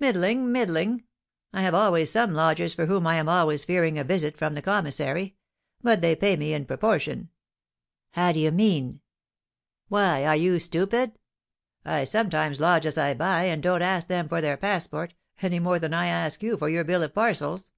"Middling, 0.00 0.50
middling. 0.50 1.04
I 1.52 1.60
have 1.60 1.74
always 1.74 2.10
some 2.10 2.32
lodgers 2.32 2.72
for 2.72 2.86
whom 2.86 3.06
I 3.06 3.16
am 3.16 3.28
always 3.28 3.62
fearing 3.66 3.98
a 3.98 4.04
visit 4.04 4.34
from 4.34 4.54
the 4.54 4.62
commissary; 4.62 5.36
but 5.82 6.00
they 6.00 6.16
pay 6.16 6.32
in 6.54 6.64
proportion." 6.64 7.28
"How 8.12 8.32
d'ye 8.32 8.48
mean?" 8.48 9.00
"Why, 9.88 10.24
are 10.24 10.34
you 10.34 10.58
stupid? 10.60 11.18
I 11.84 12.04
sometimes 12.04 12.58
lodge 12.58 12.86
as 12.86 12.96
I 12.96 13.12
buy, 13.12 13.42
and 13.48 13.62
don't 13.62 13.82
ask 13.82 14.06
them 14.06 14.30
for 14.30 14.40
their 14.40 14.56
passport, 14.56 15.12
any 15.42 15.58
more 15.58 15.78
than 15.78 15.92
I 15.92 16.06
ask 16.06 16.42
you 16.42 16.56
for 16.56 16.70
your 16.70 16.82
bill 16.84 17.02
of 17.02 17.12
parcels." 17.12 17.70